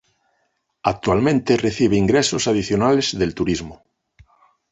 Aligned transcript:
Actualmente 0.81 1.57
recibe 1.57 1.95
ingresos 1.95 2.47
adicionales 2.47 3.19
del 3.19 3.35
turismo. 3.35 3.83